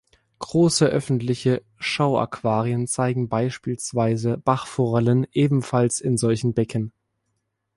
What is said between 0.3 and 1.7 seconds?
Große öffentliche